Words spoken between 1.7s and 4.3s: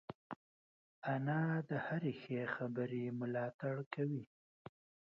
هرې ښې خبرې ملاتړ کوي